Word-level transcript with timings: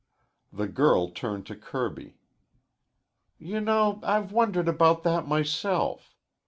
The 0.51 0.67
girl 0.67 1.09
turned 1.11 1.45
to 1.45 1.55
Kirby. 1.55 2.15
"You 3.37 3.59
know 3.61 3.99
I've 4.01 4.31
wondered 4.31 4.67
about 4.67 5.03
that 5.03 5.27
myself. 5.27 6.15